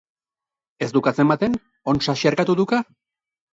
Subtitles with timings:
[0.85, 1.59] Ez duk atzematen?
[1.95, 2.83] Ontsa xerkatu duka?